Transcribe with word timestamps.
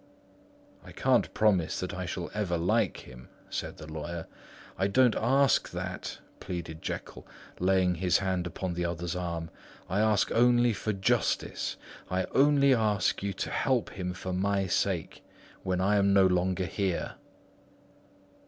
"I 0.83 0.91
can't 0.93 1.31
pretend 1.35 1.61
that 1.69 1.93
I 1.93 2.07
shall 2.07 2.31
ever 2.33 2.57
like 2.57 3.07
him," 3.07 3.29
said 3.51 3.77
the 3.77 3.85
lawyer. 3.85 4.25
"I 4.75 4.87
don't 4.87 5.13
ask 5.15 5.69
that," 5.69 6.17
pleaded 6.39 6.81
Jekyll, 6.81 7.27
laying 7.59 7.93
his 7.93 8.17
hand 8.17 8.47
upon 8.47 8.73
the 8.73 8.83
other's 8.83 9.15
arm; 9.15 9.51
"I 9.87 10.01
only 10.31 10.71
ask 10.71 10.79
for 10.81 10.93
justice; 10.93 11.77
I 12.09 12.23
only 12.31 12.73
ask 12.73 13.21
you 13.21 13.31
to 13.33 13.51
help 13.51 13.91
him 13.91 14.15
for 14.15 14.33
my 14.33 14.65
sake, 14.65 15.23
when 15.61 15.79
I 15.79 15.97
am 15.97 16.13
no 16.13 16.25
longer 16.25 16.65
here." 16.65 17.13